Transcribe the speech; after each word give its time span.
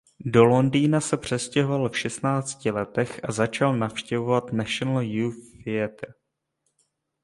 Do 0.25 0.43
Londýna 0.43 1.01
se 1.01 1.17
přestěhoval 1.17 1.89
v 1.89 1.97
šestnácti 1.99 2.71
letech 2.71 3.19
a 3.23 3.31
začal 3.31 3.77
navštěvovat 3.77 4.53
National 4.53 5.01
Youth 5.03 5.51
Theatre. 5.65 6.13